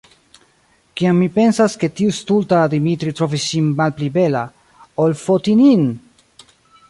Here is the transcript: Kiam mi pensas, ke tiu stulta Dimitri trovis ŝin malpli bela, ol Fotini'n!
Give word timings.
Kiam 0.99 1.19
mi 1.23 1.27
pensas, 1.35 1.75
ke 1.83 1.89
tiu 1.99 2.15
stulta 2.21 2.63
Dimitri 2.73 3.13
trovis 3.19 3.45
ŝin 3.51 3.67
malpli 3.81 4.09
bela, 4.15 4.43
ol 5.05 5.17
Fotini'n! 5.27 5.85